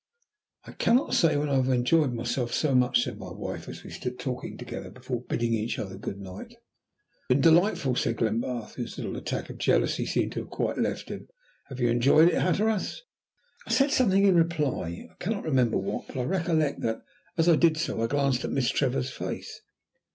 "I 0.65 0.71
cannot 0.71 1.13
say 1.13 1.37
when 1.37 1.47
I 1.47 1.57
have 1.57 1.69
enjoyed 1.69 2.11
myself 2.11 2.51
so 2.55 2.73
much," 2.73 3.03
said 3.03 3.19
my 3.19 3.31
wife, 3.31 3.69
as 3.69 3.83
we 3.83 3.91
stood 3.91 4.17
talking 4.17 4.57
together 4.57 4.89
before 4.89 5.21
bidding 5.21 5.53
each 5.53 5.77
other 5.77 5.95
good 5.95 6.19
night. 6.19 6.53
"It 6.53 6.55
has 6.55 6.63
been 7.29 7.41
delightful," 7.41 7.95
said 7.95 8.15
Glenbarth, 8.17 8.73
whose 8.73 8.97
little 8.97 9.15
attack 9.15 9.51
of 9.51 9.59
jealousy 9.59 10.07
seemed 10.07 10.31
to 10.31 10.39
have 10.39 10.49
quite 10.49 10.79
left 10.79 11.09
him. 11.09 11.27
"Have 11.65 11.79
you 11.79 11.89
enjoyed 11.89 12.29
it, 12.29 12.41
Hatteras?" 12.41 13.03
I 13.67 13.71
said 13.71 13.91
something 13.91 14.25
in 14.25 14.33
reply, 14.33 15.07
I 15.11 15.13
cannot 15.19 15.43
remember 15.43 15.77
what, 15.77 16.07
but 16.07 16.17
I 16.17 16.23
recollect 16.23 16.81
that, 16.81 17.03
as 17.37 17.47
I 17.47 17.55
did 17.55 17.77
so, 17.77 18.01
I 18.01 18.07
glanced 18.07 18.43
at 18.43 18.49
Miss 18.51 18.71
Trevor's 18.71 19.11
face. 19.11 19.61